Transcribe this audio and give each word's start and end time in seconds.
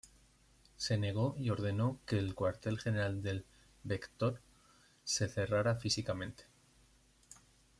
Se 0.77 0.97
negó 0.97 1.35
y 1.37 1.51
ordenó 1.51 1.99
que 2.07 2.17
el 2.17 2.33
cuartel 2.33 2.79
general 2.79 3.21
del 3.21 3.45
Vector 3.83 4.41
se 5.03 5.27
cerrara 5.29 5.75
físicamente. 5.75 6.43